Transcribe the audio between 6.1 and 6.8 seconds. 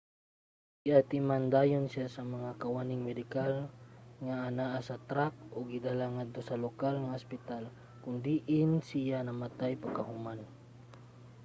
ngadto sa